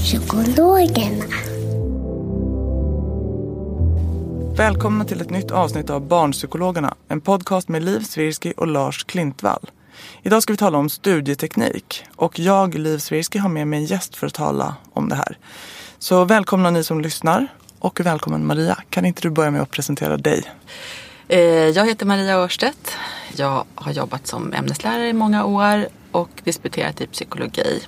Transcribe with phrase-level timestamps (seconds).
[0.00, 1.24] Barnpsykologerna.
[4.56, 6.94] Välkomna till ett nytt avsnitt av Barnpsykologerna.
[7.08, 9.70] En podcast med Liv Svirsky och Lars Klintvall.
[10.22, 12.04] Idag ska vi tala om studieteknik.
[12.16, 15.38] Och jag, Liv Svirsky, har med mig en gäst för att tala om det här.
[15.98, 17.46] Så välkomna ni som lyssnar.
[17.78, 18.78] Och välkommen Maria.
[18.90, 20.42] Kan inte du börja med att presentera dig?
[21.28, 22.92] Eh, Jag heter Maria Örstedt.
[23.36, 27.82] Jag har jobbat som ämneslärare i många år och disputerat i psykologi.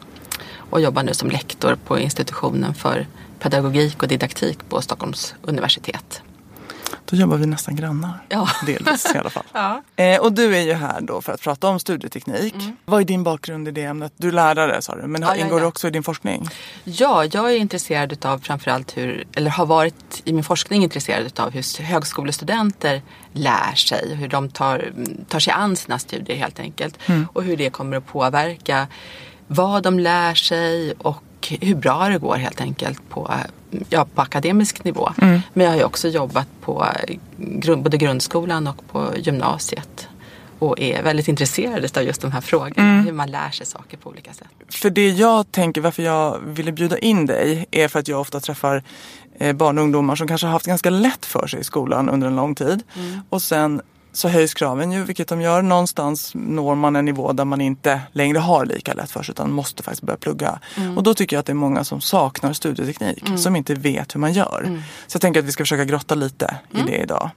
[0.73, 3.07] Och jobbar nu som lektor på institutionen för
[3.39, 6.23] pedagogik och didaktik på Stockholms universitet.
[7.05, 8.19] Då jobbar vi nästan grannar.
[8.29, 8.49] Ja.
[8.67, 9.45] Delvis i alla fall.
[9.53, 9.83] Ja.
[9.97, 12.55] Eh, och du är ju här då för att prata om studieteknik.
[12.85, 14.13] Vad är din bakgrund i det ämnet?
[14.17, 15.67] Du är lärare sa du, men Ja, ingår det lärare.
[15.69, 16.49] också i din forskning?
[16.85, 21.51] Ja, jag är intresserad av framförallt hur, eller har varit i min forskning intresserad av
[21.51, 24.15] hur högskolestudenter lär sig.
[24.15, 24.93] Hur de tar,
[25.29, 26.99] tar sig an sina studier helt enkelt.
[27.33, 28.87] Och hur det kommer att påverka
[29.55, 33.31] vad de lär sig och hur bra det går helt enkelt på,
[33.89, 35.13] ja, på akademisk nivå.
[35.53, 36.87] Men jag har ju också jobbat på
[37.37, 40.09] grund, både grundskolan och på gymnasiet.
[40.59, 43.03] Och är väldigt intresserad av just de här frågorna.
[43.03, 44.49] Hur man lär sig saker på olika sätt.
[44.69, 48.41] För det jag tänker, varför jag ville bjuda in dig är för att jag ofta
[48.41, 48.83] träffar
[49.39, 52.27] eh, barn och ungdomar som kanske har haft ganska lätt för sig i skolan under
[52.27, 52.83] en lång tid.
[53.29, 53.83] Och sen
[54.15, 55.63] så höjs kraven ju, vilket de gör.
[55.63, 59.53] Någonstans når man en nivå där man inte längre har lika lätt för sig utan
[59.53, 60.59] måste faktiskt börja plugga.
[60.97, 64.21] Och då tycker jag att det är många som saknar studieteknik, som inte vet hur
[64.21, 64.83] man gör.
[65.07, 67.31] Så jag tänker att vi ska försöka grotta lite i det idag.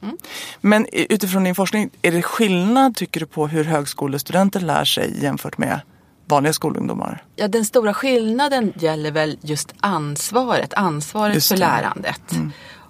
[0.62, 5.24] Men i- utifrån din forskning, är det skillnad tycker du på hur högskolestudenter lär sig
[5.24, 5.80] jämfört med
[6.28, 7.24] vanliga skolungdomar?
[7.36, 11.60] Ja, den stora skillnaden gäller väl just ansvaret, ansvaret Just för det.
[11.60, 12.22] lärandet.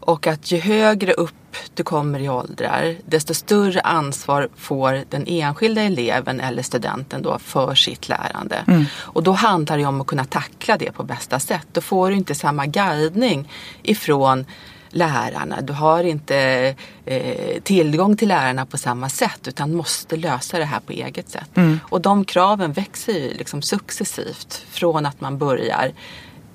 [0.05, 1.33] Och att ju högre upp
[1.73, 7.75] du kommer i åldrar, desto större ansvar får den enskilda eleven eller studenten då för
[7.75, 8.63] sitt lärande.
[8.97, 11.67] Och då handlar det om att kunna tackla det på bästa sätt.
[11.71, 13.51] Då får du inte samma guidning
[13.83, 14.45] ifrån
[14.89, 15.61] lärarna.
[15.61, 20.79] Du har inte eh, tillgång till lärarna på samma sätt utan måste lösa det här
[20.79, 21.49] på eget sätt.
[21.81, 25.91] Och de kraven växer ju liksom successivt från att man börjar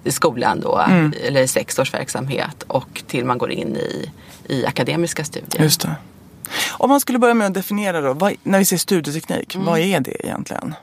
[0.05, 0.85] i skolan då,
[1.27, 4.11] eller sex års verksamhet och till man går in i,
[4.49, 5.63] i akademiska studier.
[5.63, 5.95] Just det.
[6.73, 9.67] Om man skulle börja med att definiera då, vad, när vi säger studieteknik, Mm.
[9.67, 10.75] vad är det egentligen?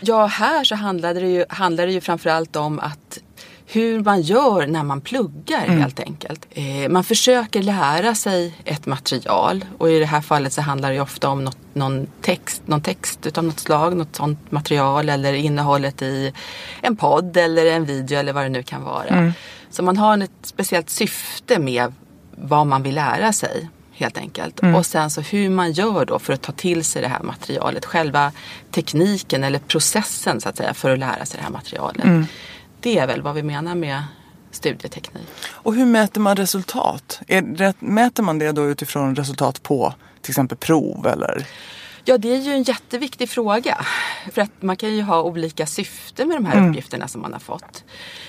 [0.00, 3.18] Ja, här så handlar det ju, handlar det ju framförallt om att
[3.66, 6.46] hur man gör när man pluggar helt enkelt.
[6.50, 11.00] Eh, man försöker lära sig ett material och i det här fallet så handlar det
[11.00, 16.02] ofta om något, någon, text, någon text utav något slag, något sånt material eller innehållet
[16.02, 16.32] i
[16.80, 19.32] en podd eller en video eller vad det nu kan vara.
[19.70, 21.92] Så man har ett speciellt syfte med
[22.36, 24.60] vad man vill lära sig helt enkelt.
[24.76, 27.84] Och sen så hur man gör då för att ta till sig det här materialet.
[27.84, 28.32] Själva
[28.70, 32.04] tekniken eller processen så att säga för att lära sig det här materialet.
[32.84, 34.02] Det är väl vad vi menar med
[34.50, 35.28] studieteknik.
[35.50, 37.20] Och hur mäter man resultat?
[37.26, 41.46] Är, mäter man det då utifrån resultat på till exempel prov eller?
[42.06, 43.86] Ja, det är ju en jätteviktig fråga.
[44.32, 47.40] För att man kan ju ha olika syften med de här uppgifterna som man har
[47.40, 47.84] fått.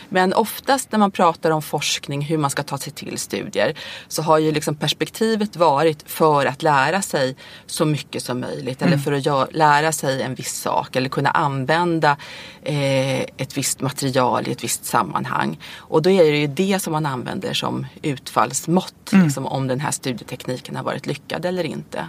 [0.10, 3.74] Men oftast när man pratar om forskning, hur man ska ta sig till studier,
[4.08, 7.36] så har ju liksom perspektivet varit för att lära sig
[7.66, 8.82] så mycket som möjligt.
[8.82, 12.18] Eller för att lära sig en viss sak eller kunna använda
[12.62, 15.60] eh, ett visst material i ett visst sammanhang.
[15.78, 19.12] Och då är det ju det som man använder som utfallsmått.
[19.24, 22.08] Liksom, om den här studietekniken har varit lyckad eller inte.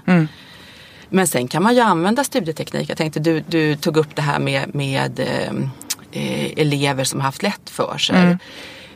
[1.08, 2.90] Men sen kan man ju använda studieteknik.
[2.90, 5.52] Jag tänkte du, du tog upp det här med, med eh,
[6.12, 8.38] eh, elever som haft lätt för sig.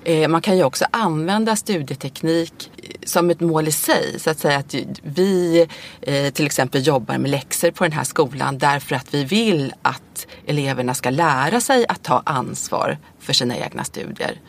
[0.04, 2.70] Eh, man kan ju också använda studieteknik
[3.04, 4.20] som ett mål i sig.
[4.20, 5.66] Så att säga att vi
[6.00, 10.26] eh, till exempel jobbar med läxor på den här skolan därför att vi vill att
[10.46, 14.40] eleverna ska lära sig att ta ansvar för sina egna studier.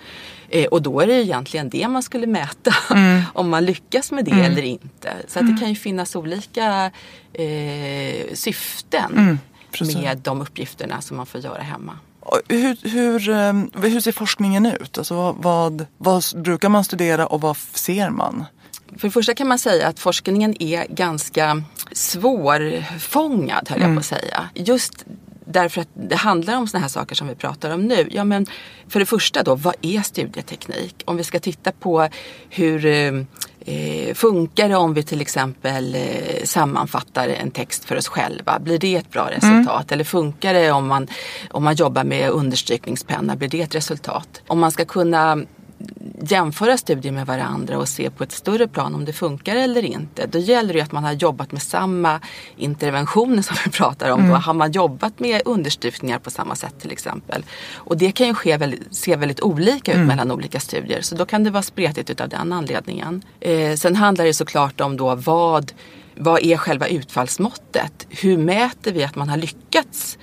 [0.51, 3.21] Eh, och då är det egentligen det man skulle mäta, mm.
[3.33, 4.51] om man lyckas med det mm.
[4.51, 5.13] eller inte.
[5.27, 6.91] Så att det kan ju finnas olika
[7.33, 9.37] eh, syften mm,
[9.93, 11.97] med de uppgifterna som man får göra hemma.
[12.47, 14.97] Hur, hur, eh, hur ser forskningen ut?
[14.97, 18.45] Alltså vad, vad, vad brukar man studera och vad ser man?
[18.97, 23.89] För det första kan man säga att forskningen är ganska svårfångad, höll mm.
[23.89, 24.49] jag på att säga.
[24.53, 25.05] Just
[25.51, 28.07] därför att det handlar om sådana här saker som vi pratar om nu.
[28.11, 28.45] Ja, men
[28.87, 31.03] för det första då, vad är studieteknik?
[31.05, 32.07] Om vi ska titta på
[32.49, 38.59] hur eh, funkar det om vi till exempel eh, sammanfattar en text för oss själva?
[38.59, 39.91] Blir det ett bra resultat?
[39.91, 39.93] Mm.
[39.93, 41.07] Eller funkar det om man,
[41.49, 43.35] om man jobbar med understrykningspenna?
[43.35, 44.41] Blir det ett resultat?
[44.47, 45.37] Om man ska kunna
[46.21, 50.27] jämföra studier med varandra och se på ett större plan om det funkar eller inte.
[50.27, 52.19] Då gäller det att man har jobbat med samma
[52.55, 54.19] interventioner som vi pratar om.
[54.19, 54.31] Mm.
[54.31, 57.43] Då har man jobbat med understrykningar på samma sätt till exempel.
[57.73, 60.07] Och det kan ju ske väldigt, se väldigt olika ut mm.
[60.07, 61.01] mellan olika studier.
[61.01, 63.21] Så då kan det vara spretigt utav den anledningen.
[63.39, 65.71] Eh, sen handlar det såklart om då vad,
[66.15, 68.07] vad är själva utfallsmåttet?
[68.09, 70.17] Hur mäter vi att man har lyckats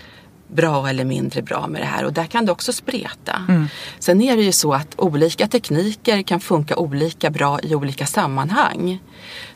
[0.48, 3.42] bra eller mindre bra med det här och där kan det också spreta.
[3.48, 3.68] Mm.
[3.98, 8.98] Sen är det ju så att olika tekniker kan funka olika bra i olika sammanhang.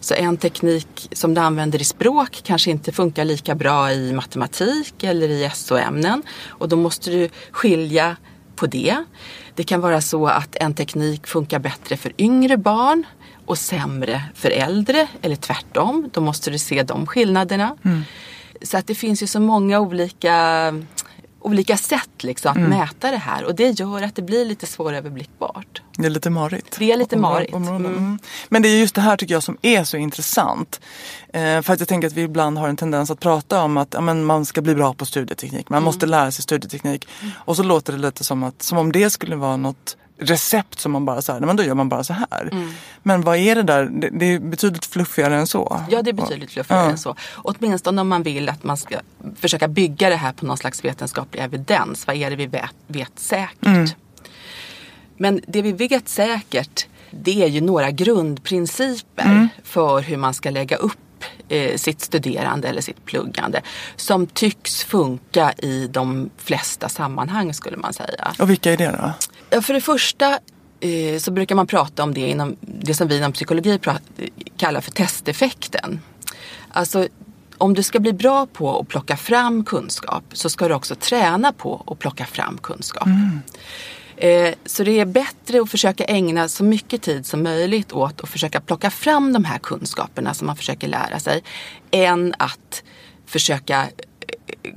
[0.00, 5.05] Så en teknik som du använder i språk kanske inte funkar lika bra i matematik
[5.05, 8.17] eller i SO-ämnen och då måste du skilja
[8.56, 9.05] på det.
[9.55, 13.05] Det kan vara så att en teknik funkar bättre för yngre barn
[13.47, 16.11] och sämre för äldre eller tvärtom.
[16.12, 17.77] Då måste du se de skillnaderna.
[17.85, 18.03] Mm.
[18.64, 20.75] Så att det finns ju så många olika,
[21.41, 22.70] olika sätt liksom att mm.
[22.70, 25.82] mäta det här och det gör att det blir lite svåröverblickbart.
[25.97, 26.76] Det är lite marigt.
[26.79, 27.55] Det är lite marigt.
[27.55, 27.76] Mm.
[27.76, 28.19] Mm.
[28.49, 30.81] Men det är just det här tycker jag som är så intressant.
[31.32, 33.94] Eh, för att jag tänker att vi ibland har en tendens att prata om att
[33.94, 35.69] ja, men man ska bli bra på studieteknik.
[35.69, 35.85] Man mm.
[35.85, 37.09] måste lära sig studieteknik.
[37.20, 37.32] Mm.
[37.37, 40.93] Och så låter det lite som, att, som om det skulle vara något recept som
[40.93, 42.49] man bara så här, men då gör man bara så här.
[42.53, 42.73] Mm.
[43.03, 43.85] Men vad är det där?
[43.85, 45.81] Det, det, är betydligt fluffigare än så.
[45.91, 46.91] Ja, det är betydligt fluffigare ja.
[46.91, 47.17] än så.
[47.37, 49.01] Åtminstone om man vill att man ska
[49.37, 52.07] försöka bygga det här på någon slags vetenskaplig evidens.
[52.07, 53.67] Vad är det vi vet, vet säkert?
[53.67, 53.89] Mm.
[55.17, 59.49] Men det vi vet säkert det är ju några grundprinciper mm.
[59.65, 63.63] för hur man ska lägga upp eh, sitt studerande eller sitt pluggande
[63.97, 68.35] som tycks funka i de flesta sammanhang skulle man säga.
[68.39, 69.13] Och vilka är det då?
[69.60, 70.38] För det första
[70.81, 73.78] eh, så brukar man prata om det inom det som vi inom psykologi
[74.56, 76.00] kallar för testeffekten.
[76.70, 77.08] Alltså
[77.58, 81.52] om du ska bli bra på att plocka fram kunskap så ska du också träna
[81.52, 83.06] på att plocka fram kunskap.
[83.06, 83.40] Mm.
[84.16, 88.28] Eh, så det är bättre att försöka ägna så mycket tid som möjligt åt att
[88.28, 91.43] försöka plocka fram de här kunskaperna som man försöker lära sig
[91.90, 92.82] än att
[93.26, 93.88] försöka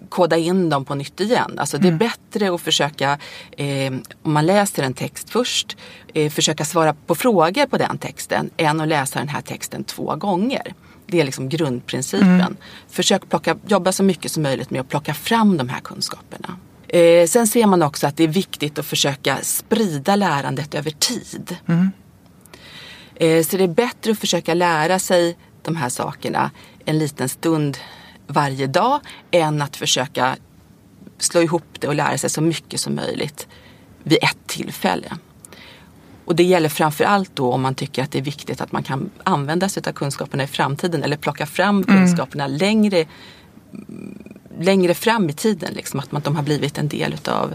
[0.10, 1.60] koda in dem på nytt igen.
[1.60, 1.98] Alltså det är mm.
[1.98, 3.19] bättre att försöka,
[3.57, 3.94] eh,
[4.24, 5.78] om man läser en text först,
[6.13, 10.16] eh, försöka svara på frågor på den texten än att läsa den här texten två
[10.16, 10.74] gånger.
[11.07, 12.42] Det är liksom grundprincipen.
[12.42, 12.56] Mm.
[12.90, 16.58] Försök plocka, jobba så mycket som möjligt med att plocka fram de här kunskaperna.
[16.88, 21.58] Eh, sen ser man också att det är viktigt att försöka sprida lärandet över tid.
[21.68, 21.92] Mm.
[23.16, 26.51] Eh, så det är bättre att försöka lära sig de här sakerna
[26.86, 27.78] en liten stund
[28.27, 29.00] varje dag
[29.31, 30.36] än att försöka
[31.18, 33.48] slå ihop det och lära sig så mycket som möjligt
[34.04, 35.18] vid ett tillfälle.
[36.25, 38.84] Och det gäller framför allt då om man tycker att det är viktigt att man
[38.84, 41.86] kan använda sig av kunskaperna i framtiden eller plocka fram mm.
[41.86, 42.58] kunskaperna mm.
[42.58, 43.05] längre,
[44.60, 45.74] längre fram i tiden.
[45.74, 47.53] Liksom, att man, de har blivit en del utav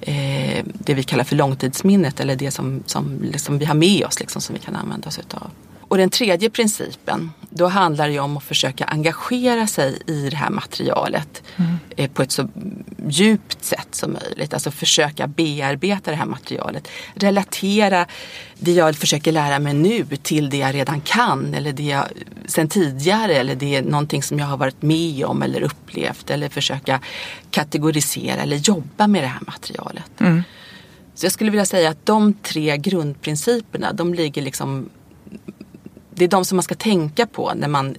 [0.00, 4.20] eh, det vi kallar för långtidsminnet eller det som, som liksom vi har med oss
[4.20, 5.50] liksom, som vi kan använda oss utav.
[5.92, 10.50] Och den tredje principen, då handlar det om att försöka engagera sig i det här
[10.50, 11.76] materialet mm.
[11.96, 12.48] Eh, på ett så
[13.08, 14.54] djupt sätt som möjligt.
[14.54, 16.88] Alltså försöka bearbeta det här materialet.
[17.14, 18.06] Relatera
[18.58, 22.04] det jag försöker lära mig nu till det jag redan kan eller det jag
[22.46, 26.48] sen tidigare eller det är någonting som jag har varit med om eller upplevt eller
[26.48, 27.00] försöka
[27.50, 30.20] kategorisera eller jobba med det här materialet.
[30.20, 30.42] Mm.
[31.14, 34.90] Så jag skulle vilja säga att de tre grundprinciperna de ligger liksom
[36.14, 37.96] det är de som man ska tänka på när man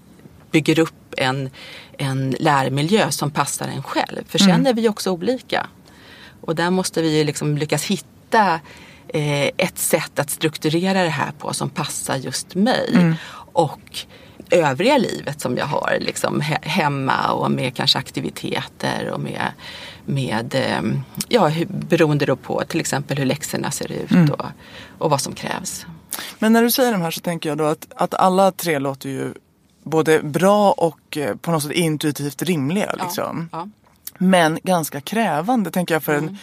[0.51, 1.49] bygger upp en,
[1.97, 4.23] en lärmiljö som passar en själv.
[4.27, 4.67] För sen mm.
[4.67, 5.67] är vi också olika.
[6.41, 8.59] Och där måste vi liksom lyckas hitta
[9.07, 12.89] eh, ett sätt att strukturera det här på som passar just mig.
[12.93, 13.15] Mm.
[13.53, 14.05] Och
[14.49, 19.51] övriga livet som jag har liksom he- hemma och med kanske aktiviteter och med,
[20.05, 20.81] med eh,
[21.27, 24.45] ja, hur, beroende på till exempel hur läxorna ser ut och,
[24.97, 25.85] och vad som krävs.
[26.39, 29.09] Men när du säger de här så tänker jag då att, att alla tre låter
[29.09, 29.33] ju
[29.83, 32.95] både bra och eh, på något sätt intuitivt rimliga.
[33.03, 33.49] Liksom.
[33.51, 33.69] Ja.
[34.17, 36.27] Men ganska krävande tänker jag för Mm.
[36.27, 36.37] en,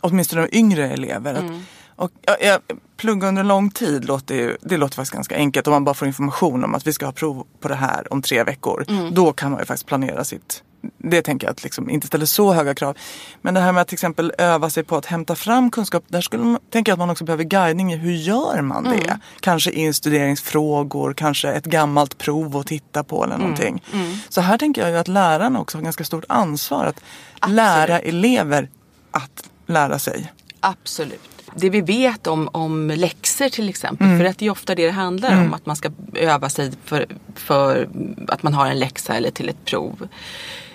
[0.00, 1.34] åtminstone yngre elever.
[1.34, 1.50] Att,
[1.96, 2.58] och, ja, ja,
[2.96, 5.66] plugga under lång tid låter ju, det låter faktiskt ganska enkelt.
[5.66, 8.22] Om man bara får information om att vi ska ha prov på det här om
[8.22, 8.84] tre veckor.
[8.88, 9.14] Mm.
[9.14, 10.62] Då kan man ju faktiskt planera sitt
[10.98, 12.96] det tänker jag att liksom inte ställer så höga krav.
[13.42, 16.04] Men det här med att till exempel öva sig på att hämta fram kunskap.
[16.08, 18.90] Där skulle man, tänker jag att man också behöver guidning i hur gör man det?
[18.90, 19.18] Mm.
[19.40, 23.82] Kanske instuderingsfrågor, kanske ett gammalt prov att titta på eller någonting.
[23.92, 24.16] Mm.
[24.28, 28.68] Så här tänker jag ju att lärarna också har ganska stort ansvar att lära elever
[29.10, 30.32] att lära sig.
[30.60, 31.20] Absolut.
[31.56, 34.92] Det vi vet om, om läxor till exempel, för att det är ofta det det
[34.92, 37.88] handlar om, att man ska öva sig för, för
[38.28, 40.08] att man har en läxa eller till ett prov.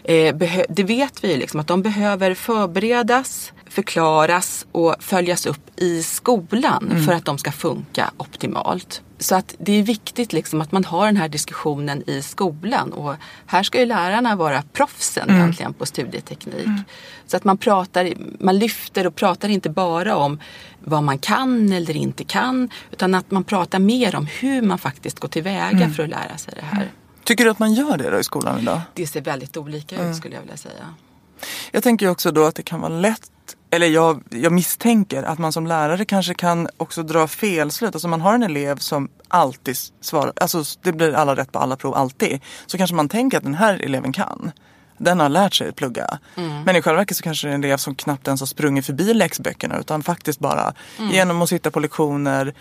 [0.04, 0.36] Eh,
[0.70, 7.14] det vet vi liksom att de behöver förberedas, förklaras och följas upp i skolan för
[7.14, 9.02] att de ska funka optimalt.
[9.20, 13.16] Så att det är viktigt liksom att man har den här diskussionen i skolan och
[13.46, 16.68] här ska ju lärarna vara proffsen egentligen på studieteknik.
[17.28, 20.40] Så att man pratar, man lyfter och pratar inte bara om
[20.84, 25.20] vad man kan eller inte kan utan att man pratar mer om hur man faktiskt
[25.20, 26.90] går tillväga för att lära sig det här.
[27.30, 28.82] Tycker du att man gör det då i skolan idag?
[28.94, 30.94] Det ser väldigt olika ut skulle jag vilja säga.
[31.72, 33.32] Jag tänker också då att det kan vara lätt,
[33.70, 37.96] eller jag, jag misstänker att man som lärare kanske kan också dra felslut.
[37.96, 41.76] Alltså man har en elev som alltid svarar, alltså det blir alla rätt på alla
[41.76, 42.42] prov alltid.
[42.66, 44.52] Så kanske man tänker att den här eleven kan.
[44.98, 46.20] Den har lärt sig att plugga.
[46.66, 48.86] Men i själva verket så kanske det är en elev som knappt ens har sprungit
[48.86, 50.74] förbi läxböckerna utan faktiskt bara
[51.12, 52.54] genom att sitta på lektioner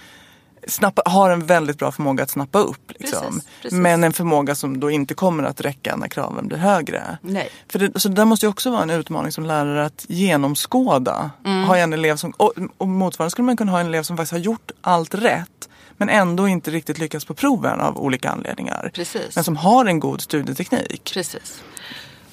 [0.69, 2.93] snappa, har en väldigt bra förmåga att snappa upp.
[2.99, 3.23] Liksom.
[3.23, 3.79] Precis, precis.
[3.79, 7.19] Men en förmåga som då inte kommer att räcka när kraven blir högre.
[7.23, 7.51] Nej.
[7.69, 11.31] För det, så det där måste ju också vara en utmaning som lärare att genomskåda.
[11.45, 11.65] Mm.
[11.65, 14.33] Ha en elev som, och, och motsvarande skulle man kunna ha en elev som faktiskt
[14.33, 15.69] har gjort allt rätt.
[15.97, 18.91] Men ändå inte riktigt lyckats på proven av olika anledningar.
[18.95, 19.35] Precis.
[19.35, 21.11] Men som har en god studieteknik.
[21.15, 21.63] Precis.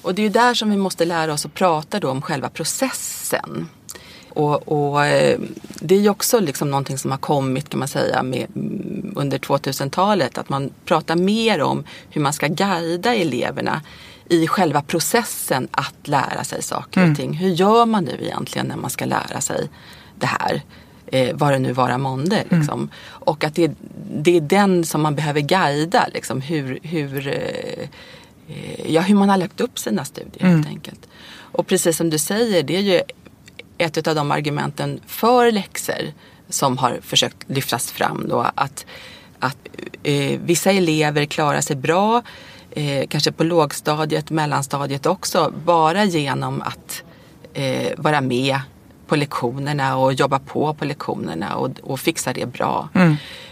[0.02, 2.48] Och det är ju där som vi måste lära oss att prata då om själva
[2.48, 3.68] processen.
[4.36, 5.38] Och, och eh,
[5.80, 9.38] det är ju också liksom någonting som har kommit kan man säga med, mm, under
[9.38, 10.38] 2000-talet.
[10.38, 13.82] Att man pratar mer om hur man ska guida eleverna
[14.28, 17.32] i själva processen att lära sig saker och ting.
[17.32, 19.68] Hur gör man nu egentligen när man ska lära sig
[20.18, 20.62] det här?
[21.06, 22.44] Eh, vad det nu vara månde.
[22.50, 22.88] Liksom.
[23.06, 23.70] Och att det,
[24.14, 26.08] det är den som man behöver guida.
[26.14, 27.88] Liksom, hur, hur, eh,
[28.48, 31.08] eh, ja, hur man har lagt upp sina studier helt enkelt.
[31.36, 33.00] Och precis som du säger, det är ju
[33.78, 36.12] ett av de argumenten för läxor
[36.48, 38.86] som har försökt lyftas fram då att,
[39.38, 39.56] att
[40.02, 42.22] eh, vissa elever klarar sig bra,
[42.70, 47.02] eh, kanske på lågstadiet, mellanstadiet också, bara genom att
[47.54, 48.60] eh, vara med
[49.06, 52.88] på lektionerna och jobba på på lektionerna och, och fixa det bra.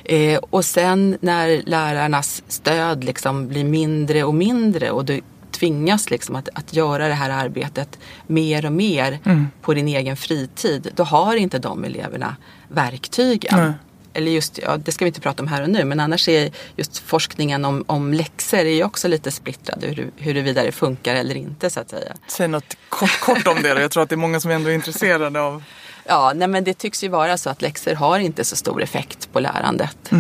[0.04, 5.20] Eh, och sen när lärarnas stöd liksom blir mindre och mindre och du
[5.64, 9.18] tvingas liksom att, att göra det här arbetet mer och mer
[9.62, 12.37] på din egen fritid, då har inte de eleverna
[12.68, 13.59] verktygen.
[13.59, 13.73] Nej.
[14.16, 16.50] Eller just, ja, det ska vi inte prata om här och nu, men annars är
[16.76, 21.35] just forskningen om, om läxor är ju också lite splittrad hur, huruvida det funkar eller
[21.35, 22.14] inte så att säga.
[22.26, 23.80] Säg något kort, kort om det då.
[23.80, 25.62] Jag tror att det är många som ändå är intresserade av
[26.06, 29.33] Ja, nej men det tycks ju vara så att läxor har inte så stor effekt
[29.33, 30.12] på lärandet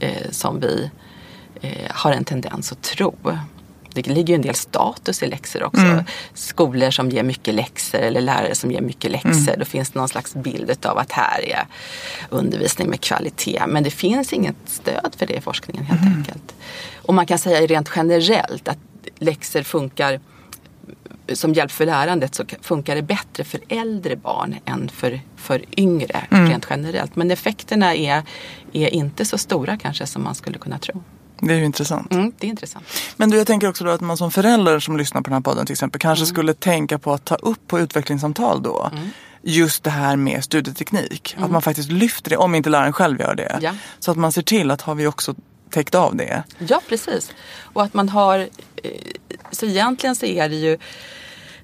[0.00, 0.90] eh, som vi
[1.60, 3.14] eh, har en tendens att tro.
[3.94, 6.04] Det ligger ju en del status i läxor också.
[6.34, 9.56] Skolor som ger mycket läxor eller lärare som ger mycket läxor.
[9.58, 11.66] Då finns det någon slags bild av att här är
[12.30, 13.62] undervisning med kvalitet.
[13.68, 16.54] Men det finns inget stöd för det i forskningen helt enkelt.
[17.02, 18.78] Och man kan säga rent generellt att
[19.18, 20.20] läxor funkar
[21.32, 26.26] som hjälp för lärandet så funkar det bättre för äldre barn än för, för yngre
[26.30, 27.16] rent generellt.
[27.16, 28.22] Men effekterna är,
[28.72, 31.02] är inte så stora kanske som man skulle kunna tro.
[31.40, 32.12] Det är ju intressant.
[32.12, 32.84] Mm, det är intressant.
[33.16, 35.40] Men du, jag tänker också då att man som förälder som lyssnar på den här
[35.40, 36.34] podden till exempel kanske Mm.
[36.34, 38.90] skulle tänka på att ta upp på utvecklingssamtal då.
[39.42, 41.36] Just det här med studieteknik.
[41.38, 43.42] Att man faktiskt lyfter det, om inte läraren själv gör det.
[43.42, 43.62] Mm.
[43.64, 43.72] Ja.
[43.98, 45.34] Så att man ser till att har vi också
[45.70, 46.42] täckt av det.
[46.58, 47.30] Ja, precis.
[47.62, 48.38] Och att man har...
[48.38, 48.90] eh,
[49.50, 50.78] Så egentligen så är det ju,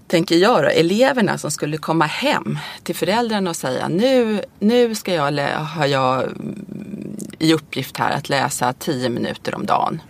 [0.07, 5.15] tänker jag då, eleverna som skulle komma hem till föräldrarna och säga nu, nu ska
[5.15, 10.03] jag, har jag mm, i uppgift här att läsa 10 minuter om dagen.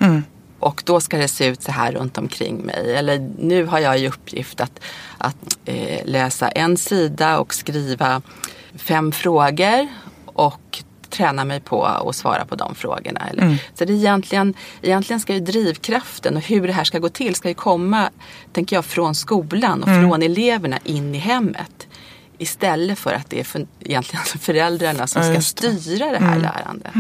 [0.58, 2.94] Och då ska det se ut så här runt omkring mig.
[2.96, 4.80] Eller nu har jag i uppgift att,
[5.18, 8.22] att eh, läsa en sida och skriva
[8.74, 9.88] fem frågor
[10.24, 13.20] och träna mig på att svara på de frågorna.
[13.30, 13.42] Eller,
[13.75, 17.34] Så det är egentligen, egentligen ska ju drivkraften och hur det här ska gå till
[17.34, 18.10] ska ju komma,
[18.52, 21.86] tänker jag, från skolan och från eleverna in i hemmet.
[22.38, 26.92] Istället för att det är för, egentligen föräldrarna som ska styra det här lärandet.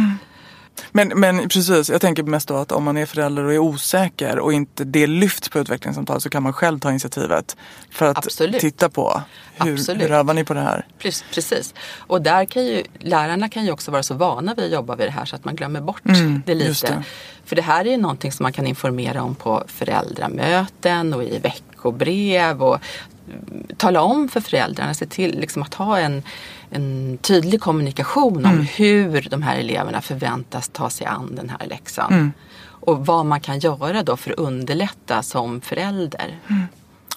[0.92, 4.38] Men, men precis, jag tänker mest då att om man är förälder och är osäker
[4.38, 7.56] och inte det lyfts på utvecklingssamtal så kan man själv ta initiativet
[7.90, 8.60] för att Absolut.
[8.60, 9.22] titta på
[9.54, 10.02] hur, Absolut.
[10.02, 10.86] hur övar ni på det här?
[10.98, 11.74] Precis-.
[11.96, 15.06] Och där kan ju lärarna kan ju också vara så vana vid att jobba vid
[15.06, 16.02] det här så att man glömmer bort
[16.46, 16.86] det lite.
[16.86, 17.02] det.
[17.44, 21.38] För det här är ju någonting som man kan informera om på föräldramöten och i
[21.38, 22.78] veckobrev och
[23.28, 26.22] mm, tala om för föräldrarna, se till liksom att ha en,
[26.70, 32.32] en tydlig kommunikation om hur de här eleverna förväntas ta sig an den här läxan.
[32.68, 36.38] Och vad man kan göra då för att underlätta som förälder.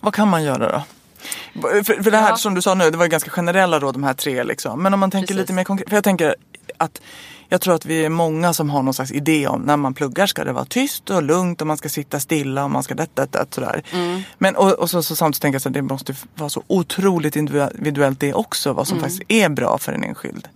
[0.01, 0.83] Vad kan man göra då?
[1.61, 2.35] För, för det här Ja.
[2.35, 4.83] som du sa nu, det var ganska generella råd de här tre liksom.
[4.83, 5.39] Men om man tänker Precis.
[5.41, 5.89] lite mer konkret.
[5.89, 6.35] För jag tänker
[6.77, 7.01] att
[7.51, 10.27] jag tror att vi är många som har någon slags idé om när man pluggar
[10.27, 13.21] ska det vara tyst och lugnt och man ska sitta stilla och man ska detta,
[13.25, 13.83] detta, sådär.
[13.93, 14.21] Mm.
[14.37, 18.19] Men och, och så, så samtidigt tänker jag att det måste vara så otroligt individuellt
[18.19, 18.73] det också.
[18.73, 19.09] Vad som Mm.
[19.09, 20.47] faktiskt är bra för en enskild,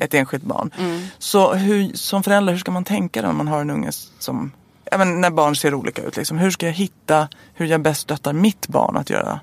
[0.00, 0.70] ett enskilt barn.
[1.18, 4.52] Så hur, som förälder, hur ska man tänka då när man har en unge som
[4.98, 6.16] men när barn ser olika ut.
[6.16, 6.38] Liksom.
[6.38, 9.40] Hur ska jag hitta hur jag bäst stöttar mitt barn att göra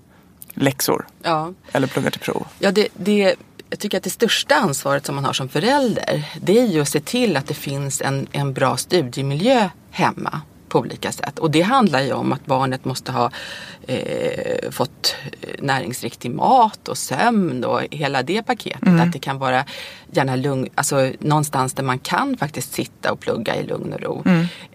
[0.53, 1.53] läxor Ja.
[1.71, 2.47] eller plugga till prov?
[2.59, 3.35] Ja, det, det,
[3.69, 6.89] jag tycker att det största ansvaret som man har som förälder det är ju att
[6.89, 11.39] se till att det finns en, en bra studiemiljö hemma på olika sätt.
[11.39, 13.31] Och det handlar ju om att barnet måste ha
[13.87, 15.15] eh, fått
[15.59, 18.87] näringsriktig mat och sömn och hela det paketet.
[19.01, 19.65] Att det kan vara
[20.11, 24.23] gärna lugn, alltså någonstans där man kan faktiskt sitta och plugga i lugn och ro.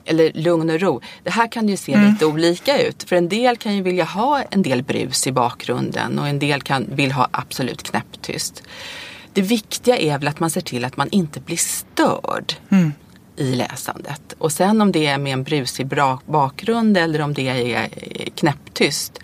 [0.05, 1.01] Eller lugn och ro.
[1.23, 3.03] Det här kan ju se lite olika ut.
[3.03, 6.63] För en del kan ju vilja ha en del brus i bakgrunden och en del
[6.63, 8.63] kan, vill ha absolut knäpptyst.
[9.33, 12.55] Det viktiga är väl att man ser till att man inte blir störd
[13.37, 14.35] i läsandet.
[14.39, 18.31] Och sen om det är med en brusig bra bakgrund eller om det är eh,
[18.35, 19.19] knäpptyst.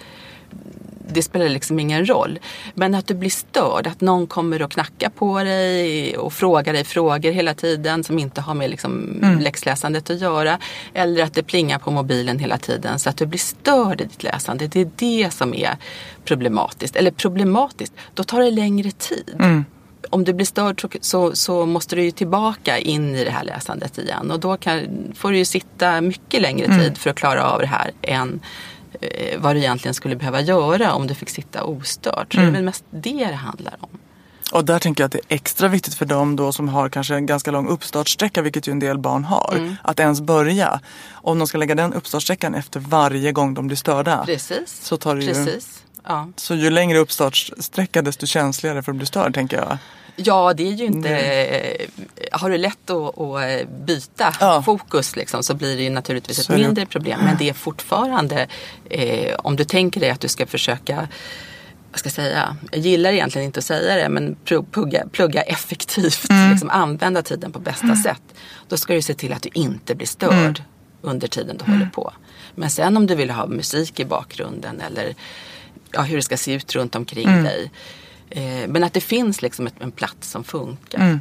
[1.12, 2.38] Det spelar liksom ingen roll.
[2.74, 6.84] Men att du blir störd, att någon kommer och knackar på dig och frågar dig
[6.84, 10.58] frågor hela tiden som inte har med liksom läxläsandet att göra.
[10.94, 14.22] Eller att det plingar på mobilen hela tiden så att du blir störd i ditt
[14.22, 14.66] läsande.
[14.66, 15.76] Det är det som är
[16.24, 16.96] problematiskt.
[16.96, 19.34] Eller problematiskt, då tar det längre tid
[20.10, 23.44] om du blir störd så, så, så måste du ju tillbaka in i det här
[23.44, 24.30] läsandet igen.
[24.30, 24.80] Och då kan,
[25.16, 28.40] får du ju sitta mycket längre tid för att klara av det här än
[29.00, 32.34] eh, vad du egentligen skulle behöva göra om du fick sitta ostört.
[32.34, 33.88] Så det är väl mest det det handlar om.
[34.52, 37.14] Och där tänker jag att det är extra viktigt för dem då som har kanske
[37.14, 39.76] en ganska lång uppstartsträcka, vilket ju en del barn har, Mm.
[39.82, 40.80] att ens börja.
[41.12, 44.22] Om de ska lägga den uppstartsträckan efter varje gång de blir störda.
[44.26, 44.78] Precis.
[44.82, 45.82] Så tar det ju- Precis.
[46.04, 46.28] Ja.
[46.36, 49.78] Så ju längre uppstartsträcka desto känsligare för att bli störd tänker jag.
[50.24, 51.08] Ja, det är ju inte...
[51.18, 51.86] eh,
[52.32, 54.62] Har du lätt att, att byta Ja.
[54.62, 56.64] fokus liksom, så blir det ju naturligtvis Så ett det.
[56.64, 57.20] mindre problem.
[57.24, 58.46] Men det är fortfarande,
[58.90, 61.08] eh, om du tänker dig att du ska försöka
[61.90, 65.42] vad ska jag säga, jag gillar egentligen inte att säga det, men pl- plugga, plugga
[65.42, 68.22] effektivt, liksom använda tiden på bästa sätt.
[68.68, 70.62] Då ska du se till att du inte blir störd
[71.02, 72.12] under tiden du håller på.
[72.54, 75.14] Men sen om du vill ha musik i bakgrunden eller
[75.92, 77.70] ja, hur det ska se ut runt omkring dig.
[78.30, 80.98] Eh, men att det finns liksom ett, en plats som funkar.
[80.98, 81.20] Mm.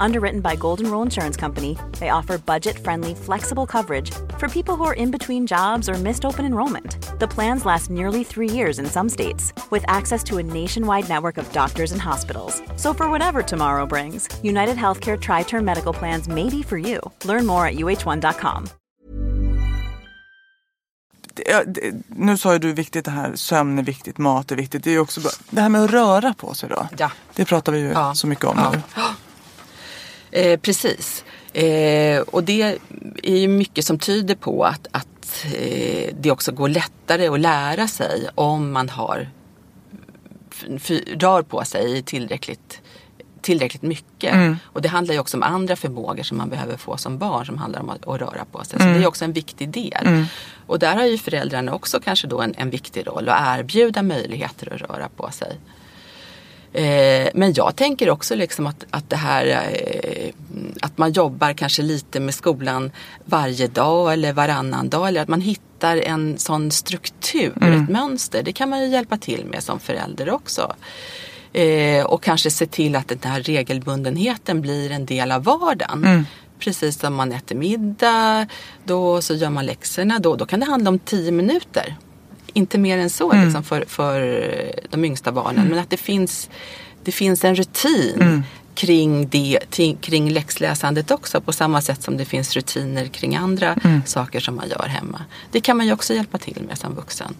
[0.00, 4.94] Underwritten by Golden Rule Insurance Company, they offer budget-friendly, flexible coverage for people who are
[4.94, 6.96] in between jobs or missed open enrollment.
[7.20, 11.38] The plans last nearly three years in some states, with access to a nationwide network
[11.38, 12.62] of doctors and hospitals.
[12.76, 17.00] So for whatever tomorrow brings, United Healthcare Tri-Term Medical Plans may be for you.
[17.24, 18.68] Learn more at uh1.com.
[21.34, 24.84] Det, det, nu sa ju du viktigt det här, sömn är viktigt, mat är viktigt.
[24.84, 25.30] Det är ju också bra.
[25.50, 26.88] Det här med att röra på sig då.
[26.98, 27.10] Ja.
[27.34, 28.14] Det pratar vi ju Ja.
[28.14, 28.70] så mycket om Ja.
[28.70, 28.80] nu.
[30.30, 31.24] Eh, precis.
[31.52, 32.78] Eh, och det
[33.22, 37.88] är ju mycket som tyder på att, att eh, det också går lättare att lära
[37.88, 39.28] sig om man har
[41.06, 42.80] rör på sig tillräckligt,
[43.40, 44.34] tillräckligt mycket.
[44.62, 47.58] Och det handlar ju också om andra förmågor som man behöver få som barn som
[47.58, 48.78] handlar om att, att röra på sig.
[48.78, 50.26] Så det är också en viktig del.
[50.66, 54.74] Och där har ju föräldrarna också kanske då en, en viktig roll att erbjuda möjligheter
[54.74, 55.58] att röra på sig.
[56.72, 60.30] Eh, men jag tänker också liksom att, att det här eh,
[60.80, 62.90] att man jobbar kanske lite med skolan
[63.24, 68.42] varje dag eller varannan dag eller att man hittar en sån struktur, ett mönster.
[68.42, 70.74] Det kan man ju hjälpa till med som förälder också.
[71.52, 76.26] Eh, och kanske se till att den här regelbundenheten blir en del av vardagen.
[76.58, 78.46] Precis som man äter middag,
[78.84, 80.18] då så gör man läxorna.
[80.18, 81.96] Då, då kan det handla om tio minuter.
[82.54, 84.20] Inte mer än så liksom, för, för
[84.90, 85.68] de yngsta barnen.
[85.68, 86.50] Men att det finns,
[87.04, 89.58] det finns en rutin kring, det,
[90.00, 91.40] kring läxläsandet också.
[91.40, 95.24] På samma sätt som det finns rutiner kring andra saker som man gör hemma.
[95.50, 97.34] Det kan man ju också hjälpa till med som vuxen.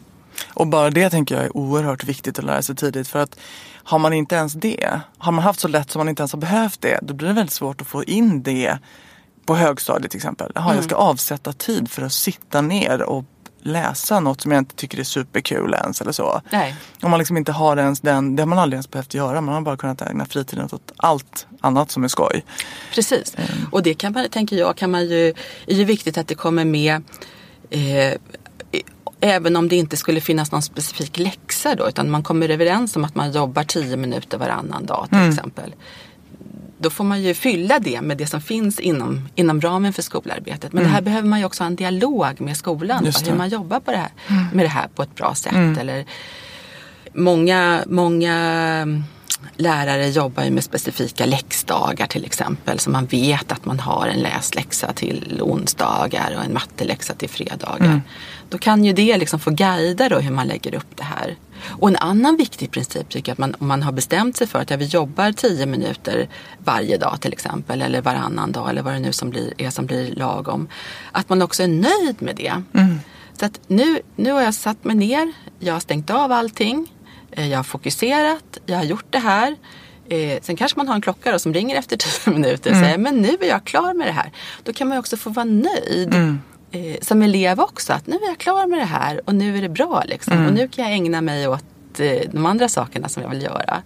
[0.49, 3.09] Och bara det tänker jag är oerhört viktigt att lära sig tidigt.
[3.09, 3.39] För att
[3.73, 6.41] har man inte ens det, har man haft så lätt som man inte ens har
[6.41, 8.79] behövt det, då blir det väldigt svårt att få in det
[9.47, 10.53] på högstadiet till exempel.
[10.55, 13.25] Jaha, jag ska avsätta tid för att sitta ner och
[13.63, 16.41] läsa något som jag inte tycker är superkul ens eller så.
[16.51, 16.77] Nej.
[17.03, 19.41] Om man liksom inte har ens den, det har man aldrig ens behövt göra.
[19.41, 22.45] Man har bara kunnat ägna fritiden åt allt annat som är skoj.
[22.95, 23.37] Precis.
[23.71, 25.29] Och det kan man, tänker jag, kan man ju,
[25.67, 27.03] är ju viktigt att det kommer med
[27.71, 28.15] eh,
[29.23, 33.05] Även om det inte skulle finnas någon specifik läxa då utan man kommer överens om
[33.05, 35.75] att man jobbar tio minuter varannan dag till exempel.
[36.83, 40.73] Då får man ju fylla det med det som finns inom, inom ramen för skolarbetet.
[40.73, 43.05] Men det här behöver man ju också ha en dialog med skolan.
[43.05, 44.11] Hur man jobbar på det här,
[44.53, 45.79] med det här på ett bra sätt.
[45.79, 46.05] Eller,
[47.15, 48.35] många, många
[48.83, 49.05] mm,
[49.57, 52.79] lärare jobbar ju med specifika läxdagar till exempel.
[52.79, 58.03] Så man vet att man har en läsläxa till onsdagar och en matteläxa till fredagar.
[58.49, 61.37] Då kan ju det liksom få guida då hur man lägger upp det här.
[61.69, 64.59] Och en annan viktig princip tycker jag att man, om man har bestämt sig för
[64.59, 66.29] att ja, vi jobbar tio minuter
[66.65, 69.87] varje dag till exempel eller varannan dag eller vad det nu som blir, är som
[69.87, 70.69] blir lagom.
[71.13, 72.63] Att man också är nöjd med det.
[73.41, 76.93] Så att nu, nu har jag satt mig ner, jag har stängt av allting,
[77.47, 79.57] jag har fokuserat, jag har gjort det här.
[80.09, 82.99] Eh, sen kanske man har en klocka då som ringer efter tio minuter och säger
[82.99, 84.33] men nu är jag klar med det här.
[84.63, 86.15] Då kan man ju också få vara nöjd.
[86.73, 89.63] Eh, som elev också, att nu är jag klar med det här och nu är
[89.63, 90.47] det bra liksom.
[90.47, 93.83] Och nu kan jag ägna mig åt eh, de andra sakerna som jag vill göra.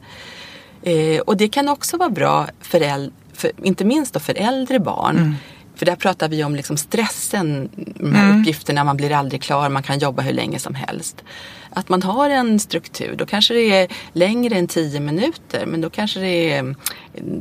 [0.82, 5.36] Eh, och det kan också vara bra för, för inte minst då för äldre barn.
[5.74, 9.82] För där pratar vi om liksom stressen, de här uppgifterna, man blir aldrig klar, man
[9.82, 11.24] kan jobba hur länge som helst.
[11.70, 15.90] Att man har en struktur, då kanske det är längre än tio minuter men då
[15.90, 16.76] kanske det är mm,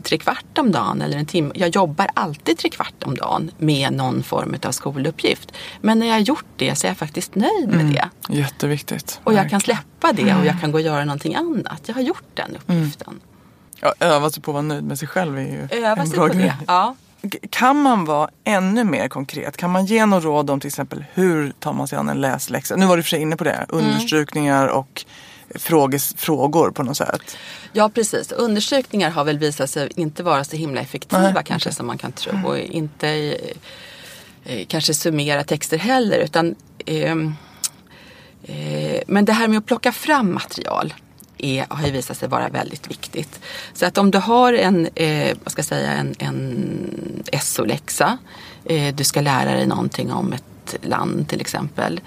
[0.01, 1.51] tre kvart om dagen eller en timme.
[1.55, 5.51] Jag jobbar alltid tre kvart om dagen med någon form av skoluppgift.
[5.81, 8.09] Men när jag har gjort det så är jag faktiskt nöjd med det.
[8.33, 9.19] Jätteviktigt.
[9.23, 11.81] Och jag kan släppa det och jag kan gå och göra någonting annat.
[11.85, 13.19] Jag har gjort den uppgiften.
[13.79, 16.17] Ja, öva sig på att vara nöjd med sig själv är ju Öva en sig
[16.17, 16.43] bra på grej.
[16.45, 16.55] det.
[16.67, 16.95] Ja.
[17.49, 19.57] Kan man vara ännu mer konkret?
[19.57, 22.75] Kan man ge något råd om till exempel hur tar man sig an en läsläxa?
[22.75, 23.65] Nu var du för sig inne på det.
[23.69, 25.05] Understrykningar och
[25.55, 27.37] fråges, frågor på något sätt.
[27.73, 28.31] ja, precis.
[28.31, 32.11] Undersökningar har väl visat sig inte vara så himla effektiva Nej, kanske som man kan
[32.11, 32.47] tro.
[32.47, 36.19] Och inte eh, eh, kanske summera texter heller.
[36.19, 36.55] Utan,
[36.85, 37.35] ehm,
[38.43, 40.93] eh, men det här med att plocka fram material
[41.43, 43.39] är, har ju visat sig vara väldigt viktigt.
[43.73, 48.17] Så att om du har en, eh, vad ska jag säga, en, en SO-läxa,
[48.65, 52.01] eh, du ska lära dig någonting om ett land till exempel.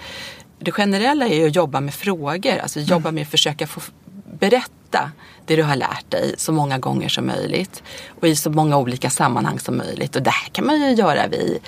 [0.59, 3.81] Det generella är ju att jobba med frågor, alltså jobba med att försöka få
[4.39, 5.11] berätta
[5.45, 7.83] det du har lärt dig så många gånger som möjligt
[8.19, 10.15] och i så många olika sammanhang som möjligt.
[10.15, 11.59] Och det här kan man ju göra vid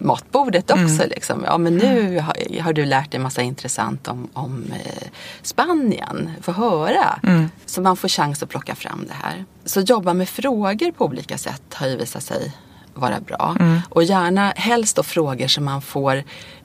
[0.00, 1.06] matbordet också.
[1.06, 1.44] Liksom.
[1.46, 5.08] Ja, men nu har, har du lärt dig massa intressant om, om eh,
[5.42, 6.30] Spanien.
[6.40, 7.20] Få höra.
[7.66, 9.44] Så man får chans att plocka fram det här.
[9.64, 12.52] Så jobba med frågor på olika sätt har ju visat sig
[12.94, 13.56] vara bra.
[13.88, 16.22] Och gärna helst då frågor som man får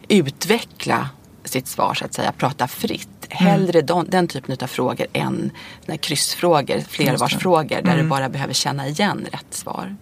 [0.08, 1.10] utveckla
[1.44, 3.10] sitt svar så att säga, prata fritt.
[3.30, 5.52] Hellre den, den typen av frågor än
[6.02, 9.96] kryssfrågor, flervarsfrågor där du bara behöver känna igen rätt svar.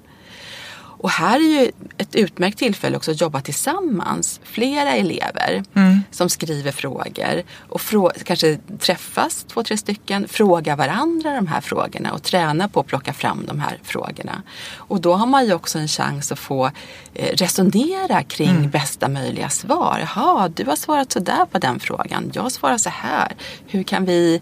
[1.04, 4.39] Och här är ju ett utmärkt tillfälle också att jobba tillsammans.
[4.44, 5.63] Flera elever
[6.12, 12.13] som skriver frågor och frå kanske träffas två, tre stycken, fråga varandra de här frågorna
[12.13, 14.44] och träna på att plocka fram de här frågorna.
[14.76, 16.72] Och då har man ju också en chans att få
[17.13, 20.00] eh, resonera kring bästa möjliga svar.
[20.16, 22.32] Jaha, du har svarat sådär på den frågan.
[22.34, 23.36] Jag svarar så här.
[23.68, 24.42] Hur kan vi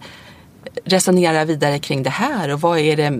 [0.85, 3.11] resonera vidare kring det här och vad är det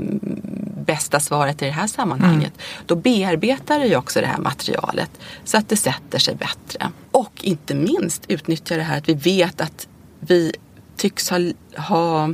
[0.85, 2.53] bästa svaret i det här sammanhanget.
[2.85, 5.11] Då bearbetar du ju också det här materialet
[5.43, 6.91] så att det sätter sig bättre.
[7.11, 9.87] Och inte minst utnyttja det här att vi vet att
[10.19, 10.53] vi
[10.97, 11.39] tycks ha,
[11.77, 12.33] ha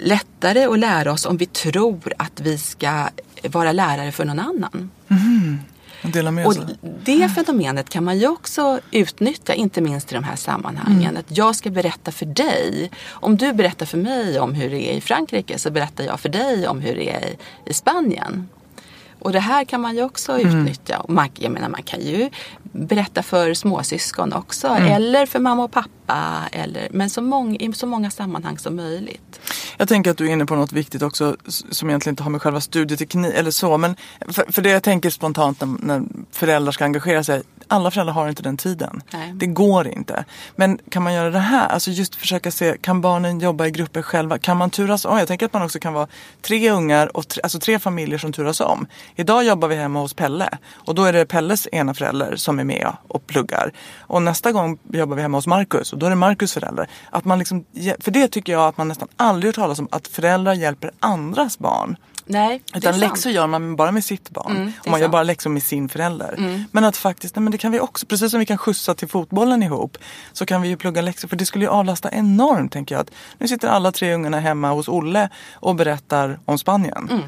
[0.00, 3.08] lättare att lära oss om vi tror att vi ska
[3.42, 4.90] vara lärare för någon annan.
[5.06, 5.58] Med
[6.46, 6.54] Och
[7.04, 11.16] det fenomenet kan man ju också utnyttja, inte minst i de här sammanhangen.
[11.16, 12.90] Att jag ska berätta för dig.
[13.08, 16.28] Om du berättar för mig om hur det är i Frankrike så berättar jag för
[16.28, 18.48] dig om hur det är i Spanien.
[19.18, 20.98] Och det här kan man ju också utnyttja.
[20.98, 22.30] Och man, jag menar, man kan ju
[22.62, 24.68] berätta för småsyskon också.
[24.68, 26.42] Eller för mamma och pappa.
[26.52, 29.40] Eller, men så många, i så många sammanhang som möjligt.
[29.76, 31.36] Jag tänker att du är inne på något viktigt också
[31.70, 33.78] som egentligen inte har med själva studieteknik eller så.
[33.78, 33.96] Men
[34.28, 37.42] för, för det jag tänker spontant när, när föräldrar ska engagera sig.
[37.68, 39.02] Alla föräldrar har inte den tiden.
[39.12, 39.32] Nej.
[39.34, 40.24] Det går inte.
[40.56, 41.68] Men kan man göra det här?
[41.68, 44.38] Alltså just försöka se, kan barnen jobba i grupper själva?
[44.38, 45.18] Kan man turas om?
[45.18, 46.08] Jag tänker att man också kan vara
[46.42, 48.86] tre ungar och tre, alltså tre familjer som turas om.
[49.16, 52.64] Idag jobbar vi hemma hos Pelle och då är det Pelles ena förälder som är
[52.64, 53.72] med och pluggar.
[53.98, 56.88] Och nästa gång jobbar vi hemma hos Markus och då är det Markus förälder.
[57.10, 57.64] Att man liksom,
[58.00, 61.58] för det tycker jag att man nästan aldrig hört talas om att föräldrar hjälper andras
[61.58, 61.96] barn.
[62.28, 62.96] Nej, Utan sant.
[62.96, 64.56] läxor gör man bara med sitt barn.
[64.56, 65.12] Mm, och man gör sant.
[65.12, 66.64] bara läxor med sin förälder.
[66.72, 69.08] Men att faktiskt, nej men det kan vi också, precis som vi kan skjutsa till
[69.08, 69.98] fotbollen ihop.
[70.32, 71.28] Så kan vi ju plugga läxor.
[71.28, 73.02] För det skulle ju avlasta enormt tänker jag.
[73.02, 77.22] Att nu sitter alla tre ungarna hemma hos Olle och berättar om Spanien.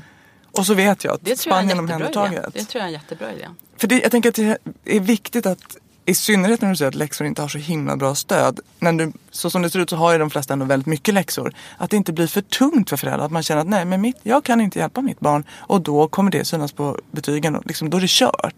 [0.53, 1.31] Och så vet jag att Mm.
[1.31, 2.55] Det Spanien omhändertaget.
[2.55, 3.47] Det tror jag är en jättebra idé.
[3.77, 6.95] För det, jag tänker att det är viktigt att i synnerhet när du säger att
[6.95, 8.61] läxor inte har så himla bra stöd.
[8.79, 11.15] När du, så som det ser ut så har ju de flesta ändå väldigt mycket
[11.15, 11.55] läxor.
[11.79, 13.27] Att det inte blir för tungt för föräldrar.
[13.27, 15.45] Att man känner att nej men mitt, jag kan inte hjälpa mitt barn.
[15.59, 17.57] Och då kommer det synas på betygen.
[17.57, 18.55] Och liksom, då är det kört.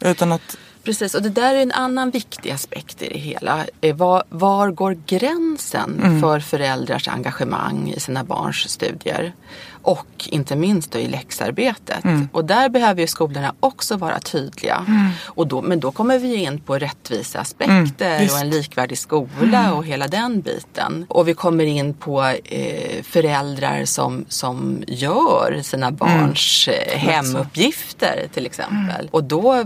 [0.00, 3.66] Utan att, Precis, och det där är en annan viktig aspekt i det hela.
[3.80, 9.32] Eh, Var, var går gränsen för föräldrars engagemang i sina barns studier?
[9.84, 12.04] Och inte minst då i läxarbetet.
[12.32, 14.86] Och där behöver ju skolorna också vara tydliga.
[15.24, 18.34] Och då, men då kommer vi in på rättvisa aspekter visst.
[18.34, 21.06] och en likvärdig skola och hela den biten.
[21.08, 28.46] Och vi kommer in på eh, föräldrar som, som gör sina barns eh, hemuppgifter till
[28.46, 29.08] exempel.
[29.10, 29.64] Och då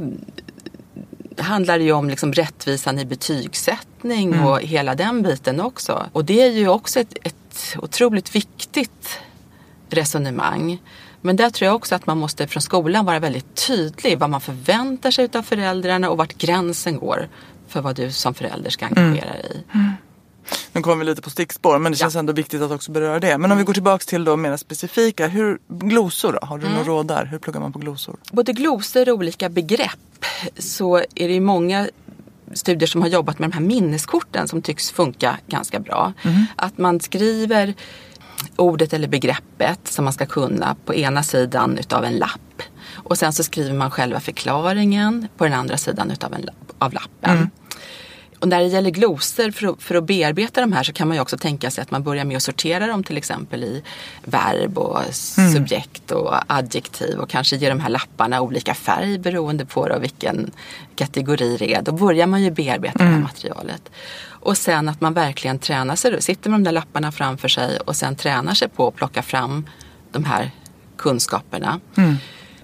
[1.38, 6.06] handlar det ju om liksom rättvisan i betygssättning och hela den biten också.
[6.12, 9.20] Och det är ju också ett, ett otroligt viktigt
[9.90, 10.78] resonemang.
[11.20, 14.40] Men där tror jag också att man måste från skolan vara väldigt tydlig vad man
[14.40, 17.28] förväntar sig av föräldrarna och vart gränsen går
[17.68, 19.78] för vad du som förälder ska engagera dig i.
[20.72, 23.38] nu kommer vi lite på stickspår men det känns ändå viktigt att också beröra det.
[23.38, 25.26] Men om vi går tillbaks till då mer specifika.
[25.26, 26.46] Hur, glosor då?
[26.46, 27.24] Har du några råd där?
[27.24, 28.16] Hur pluggar man på glosor?
[28.30, 30.24] både glosor och olika begrepp
[30.58, 31.88] så är det ju många
[32.52, 36.12] studier som har jobbat med de här minneskorten som tycks funka ganska bra.
[36.56, 37.74] Att man skriver
[38.56, 42.62] ordet eller begreppet som man ska kunna på ena sidan utav en lapp.
[42.92, 46.92] Och sen så skriver man själva förklaringen på den andra sidan utav en lapp, av
[46.92, 47.36] lappen.
[47.36, 47.50] Mm.
[48.38, 51.16] Och när det gäller glosor, för att, för att bearbeta de här så kan man
[51.16, 53.82] ju också tänka sig att man börjar med att sortera dem till exempel i
[54.24, 55.00] verb och
[55.54, 60.50] subjekt och adjektiv och kanske ge de här lapparna olika färg beroende på då vilken
[60.96, 61.82] kategori det är.
[61.82, 63.90] Då börjar man ju bearbeta det här materialet.
[64.40, 67.96] Och sen att man verkligen tränar sig, sitter med de där lapparna framför sig och
[67.96, 69.66] sen tränar sig på att plocka fram
[70.12, 70.50] de här
[70.96, 71.80] kunskaperna.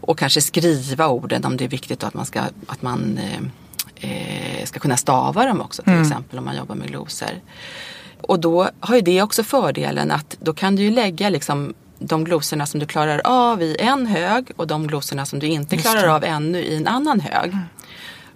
[0.01, 3.41] Och kanske skriva orden om det är viktigt att man ska, att man eh,
[4.11, 7.41] eh, ska kunna stava dem också till exempel om man jobbar med glosor.
[8.21, 12.25] Och då har ju det också fördelen att då kan du ju lägga liksom de
[12.25, 16.09] glosorna som du klarar av i en hög och de glosorna som du inte klarar
[16.09, 17.57] av ännu i en annan hög.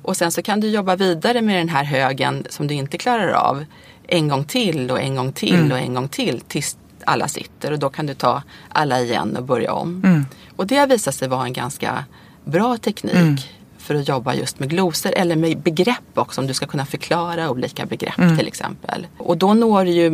[0.03, 3.29] Och sen så kan du jobba vidare med den här högen som du inte klarar
[3.29, 3.65] av
[4.07, 7.73] en gång till och en gång till och en gång till tills alla sitter.
[7.73, 10.25] Och då kan du ta alla igen och börja om.
[10.57, 12.05] Och det har visat sig vara en ganska
[12.45, 13.51] bra teknik
[13.89, 17.51] för att jobba just med glosor eller med begrepp också om du ska kunna förklara
[17.51, 19.07] olika begrepp till exempel.
[19.19, 20.07] Och då når du ju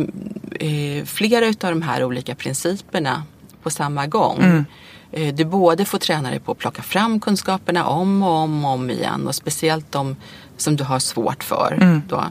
[0.59, 3.23] eh, flera utav de här olika principerna
[3.63, 4.65] på samma gång.
[5.11, 8.71] Eh, Du både får träna dig på att plocka fram kunskaperna om och om och
[8.71, 10.15] om igen och speciellt de
[10.57, 12.01] som du har svårt för.
[12.09, 12.23] Då,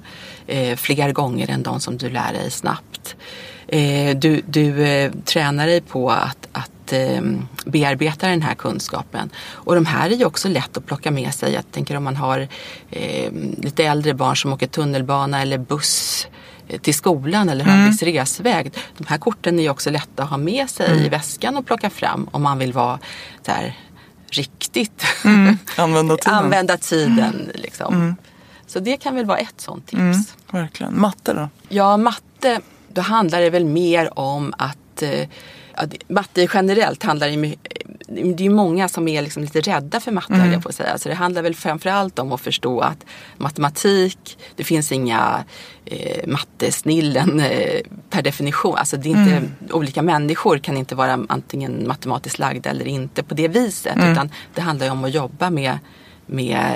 [0.47, 3.17] eh, fler gånger än de som du lär dig snabbt.
[3.79, 7.23] Eh, du du eh, tränar dig på att, att att eh,
[7.65, 9.31] bearbeta den här kunskapen.
[9.53, 11.53] Och de här är ju också lätt att plocka med sig.
[11.53, 12.49] Jag tänker om man har
[12.91, 16.27] eh, lite äldre barn som åker tunnelbana eller buss
[16.69, 18.73] eh, till skolan eller har en viss resväg.
[18.99, 21.91] De här korten är ju också lätta att ha med sig i väskan och plocka
[21.91, 22.99] fram om man vill vara
[23.47, 23.79] så här,
[24.31, 25.05] riktigt
[25.77, 26.35] Använda tiden.
[26.35, 27.51] använda tiden.
[27.55, 28.17] Liksom.
[28.67, 30.01] Så det kan väl vara ett sånt tips.
[30.01, 31.01] Mm, verkligen.
[31.01, 31.49] Matte då?
[31.69, 32.61] Ja, matte,
[32.95, 35.29] då handlar det väl mer om att eh,
[35.89, 37.55] det- matte generellt handlar ju
[38.37, 40.99] det är många som är liksom lite rädda för matte höll jag på att säga.
[40.99, 43.05] Så det handlar väl framförallt om att förstå att
[43.37, 45.45] matematik, det finns inga
[45.85, 47.81] eh, mattesnillen eh,
[48.11, 48.77] per definition.
[48.77, 49.43] Alltså det är inte,
[49.75, 53.97] olika människor kan inte vara antingen matematiskt lagda eller inte på det viset.
[54.13, 55.79] Utan det handlar ju om att jobba med
[56.27, 56.67] med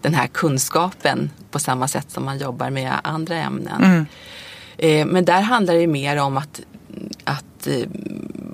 [0.00, 3.82] den här kunskapen på samma sätt som man jobbar med andra ämnen.
[3.84, 4.02] Eh,
[5.06, 6.60] Men där handlar det mer om att,
[7.24, 7.86] att eh,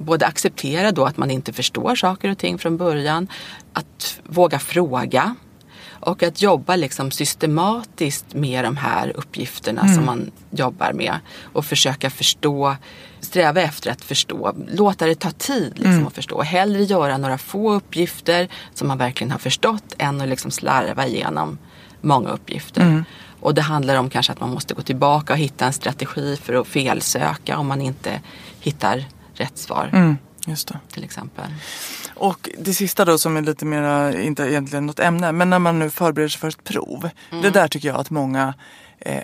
[0.06, 3.28] både acceptera då att man inte förstår saker och ting från början,
[3.72, 5.34] att våga fråga
[6.00, 12.10] och att jobba liksom systematiskt med de här uppgifterna som man jobbar med och försöka
[12.10, 12.76] förstå,
[13.20, 16.42] sträva efter att förstå, låta det ta tid liksom att förstå.
[16.42, 21.58] Hellre göra några få uppgifter som man verkligen har förstått än att liksom slarva igenom
[22.00, 23.04] många uppgifter.
[23.40, 26.54] Och det handlar om kanske att man måste gå tillbaka och hitta en strategi för
[26.54, 28.20] att felsöka om man inte
[28.60, 29.04] hittar
[29.34, 30.78] rätt svar Mm, just det.
[30.92, 31.44] till exempel.
[32.14, 35.78] Och det sista då som är lite mera, inte egentligen något ämne, men när man
[35.78, 37.10] nu förbereder sig för ett prov.
[37.42, 38.54] Det där tycker jag att många,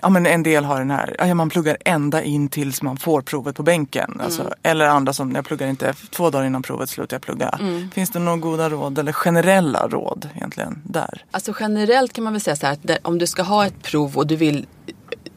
[0.01, 3.21] ja men en del har den här, ja, man pluggar ända in tills man får
[3.21, 4.21] provet på bänken.
[4.23, 7.59] Alltså, Eller andra som, jag pluggar inte, två dagar innan provet slutar jag plugga.
[7.93, 11.25] Finns det några goda råd eller generella råd egentligen där?
[11.31, 14.17] Alltså generellt kan man väl säga så här att om du ska ha ett prov
[14.17, 14.65] och du vill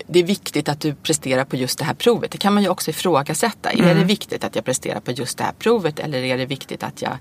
[0.09, 2.31] det är viktigt att du presterar på just det här provet.
[2.31, 3.70] Det kan man ju också ifrågasätta.
[3.70, 6.83] Är det viktigt att jag presterar på just det här provet eller är det viktigt
[6.83, 7.18] att jag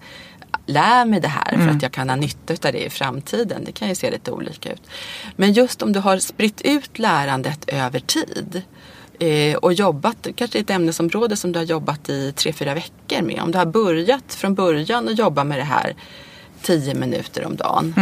[0.65, 3.63] lär mig det här för att jag kan ha nytta av det i framtiden?
[3.65, 4.81] Det kan ju se lite olika ut.
[5.35, 8.61] Men just om du har spritt ut lärandet över tid
[9.19, 13.21] eh, och jobbat, kanske i ett ämnesområde som du har jobbat i tre, fyra veckor
[13.21, 13.41] med.
[13.41, 15.95] Om du har börjat från början att jobba med det här
[16.61, 17.93] tio minuter om dagen.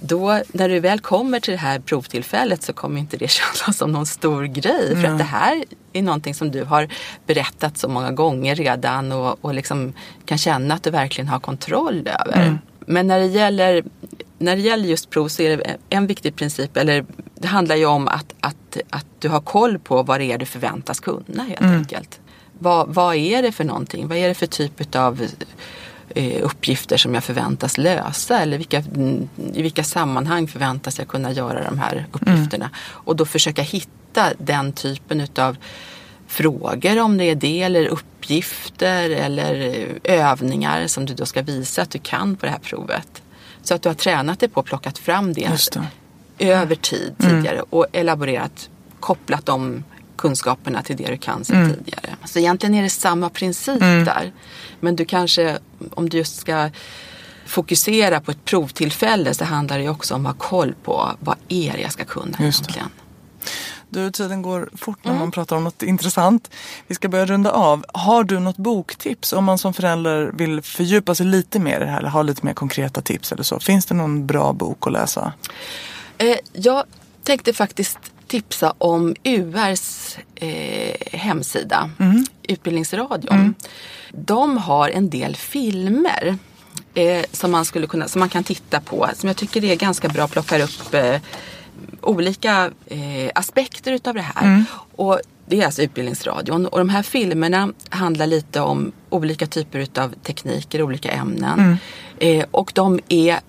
[0.00, 3.92] Då när du väl kommer till det här provtillfället så kommer inte det kännas som
[3.92, 4.96] någon stor grej.
[5.02, 6.88] För att det här är någonting som du har
[7.26, 9.92] berättat så många gånger redan och, och liksom
[10.24, 12.58] kan känna att du verkligen har kontroll över.
[12.86, 13.84] Men när det, gäller,
[14.38, 17.04] när det gäller just prov så är det en viktig princip, eller
[17.34, 20.46] det handlar ju om att, att, att du har koll på vad det är du
[20.46, 22.20] förväntas kunna helt enkelt.
[22.58, 24.08] Vad, vad är det för någonting?
[24.08, 25.26] Vad är det för typ av
[26.42, 31.64] uppgifter som jag förväntas lösa eller vilka, mm, i vilka sammanhang förväntas jag kunna göra
[31.64, 32.70] de här uppgifterna.
[32.78, 35.56] Och då försöka hitta den typen utav
[36.26, 39.60] frågor om det är det eller uppgifter eller
[40.04, 43.22] eh, övningar som du då ska visa att du kan på det här provet.
[43.62, 45.40] Så att du har tränat dig på och plockat fram det,
[46.38, 46.52] det.
[46.52, 49.84] över tid tidigare och elaborerat, kopplat de
[50.16, 52.16] kunskaperna till det du kan sedan tidigare.
[52.24, 54.32] Så egentligen är det samma princip där.
[54.80, 55.58] Men du kanske,
[55.90, 56.70] om du just ska
[57.46, 61.72] fokusera på ett provtillfälle så handlar det också om att ha koll på vad är
[61.72, 62.70] det jag ska kunna Just det.
[62.70, 62.90] egentligen.
[63.88, 66.50] Du, tiden går fort när man pratar om något intressant.
[66.86, 67.84] Vi ska börja runda av.
[67.94, 71.90] Har du något boktips om man som förälder vill fördjupa sig lite mer i det
[71.90, 73.60] här eller ha lite mer konkreta tips eller så?
[73.60, 75.32] Finns det någon bra bok att läsa?
[76.18, 76.84] Eh, jag
[77.22, 81.90] tänkte faktiskt tipsa om URs eh, hemsida,
[82.48, 83.54] Utbildningsradion.
[84.12, 86.38] De har en del filmer
[86.94, 90.08] eh, som, man skulle kunna, som man kan titta på som jag tycker är ganska
[90.08, 91.20] bra, plockar upp eh,
[92.00, 94.64] olika eh, aspekter utav det här.
[94.96, 100.14] Och det är alltså Utbildningsradion och de här filmerna handlar lite om olika typer utav
[100.22, 101.58] tekniker, olika ämnen.
[102.18, 103.40] Eh, och de är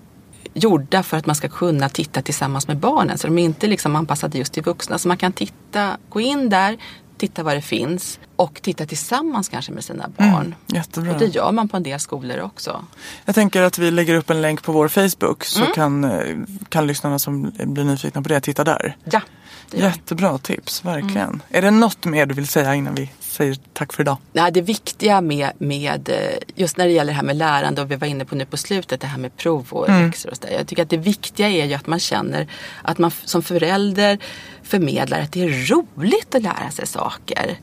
[0.58, 3.18] gjorda för att man ska kunna titta tillsammans med barnen.
[3.18, 4.98] Så de är inte liksom anpassade just till vuxna.
[4.98, 6.78] Så man kan titta, gå in där,
[7.18, 10.54] titta vad det finns och titta tillsammans kanske med sina barn.
[10.66, 11.12] Jättebra.
[11.12, 12.84] Och det gör man på en del skolor också.
[13.24, 16.36] Jag tänker att vi lägger upp en länk på vår Facebook så kan, eh,
[16.68, 18.96] kan lyssnarna som blir nyfikna på det titta där.
[19.04, 19.20] Ja,
[19.70, 19.78] det.
[19.78, 21.42] Jättebra tips, verkligen.
[21.48, 24.16] Är det något mer du vill säga innan vi säger tack för idag?
[24.32, 27.90] Nej, det viktiga med, med, eh, just när det gäller det här med lärande och
[27.90, 30.42] vi var inne på nu på slutet det här med prov och läxor och så
[30.42, 30.52] där.
[30.52, 32.46] Jag tycker att det viktiga är ju att man känner
[32.82, 34.18] att man som förälder
[34.62, 37.58] förmedlar att det är roligt att lära sig saker.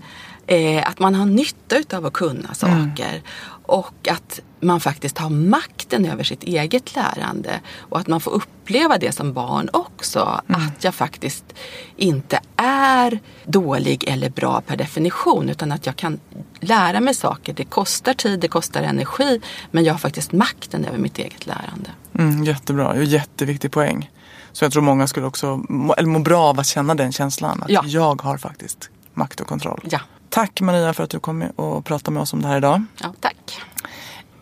[0.48, 3.22] Eh, att man har nytta av att kunna saker.
[3.68, 7.60] Och att man faktiskt har makten över sitt eget lärande.
[7.80, 10.42] Och att man får uppleva det som barn också.
[10.48, 11.46] Att jag faktiskt
[11.98, 15.50] inte är dålig eller bra per definition.
[15.50, 16.20] Utan att jag kan
[16.60, 17.54] lära mig saker.
[17.54, 19.42] Det kostar tid, det kostar energi.
[19.72, 21.90] Men jag har faktiskt makten över mitt eget lärande.
[22.20, 24.12] Mm, jättebra, jätteviktig poäng.
[24.52, 27.64] Så jag tror många skulle också må, eller må bra av att känna den känslan.
[27.64, 27.84] Att Ja.
[27.86, 29.82] jag har faktiskt makt och kontroll.
[29.90, 30.00] Ja,
[30.36, 32.84] Tack Maria för att du kom och pratade med oss om det här idag.
[33.02, 33.62] ja tack.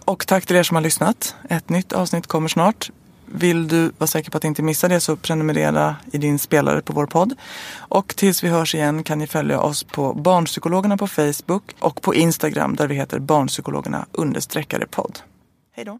[0.06, 1.36] Och tack till er som har lyssnat.
[1.50, 2.92] Ett nytt avsnitt kommer snart.
[3.26, 6.94] Vill du vara säker på att inte missa det så prenumerera i din spelare på
[6.94, 7.34] vår podd.
[7.76, 12.16] Och tills vi hörs igen kan ni följa oss på Barnpsykologerna på Facebook och på
[12.16, 15.20] Instagram där vi heter Barnpsykologerna understreckare podd.
[15.76, 16.00] Hej då!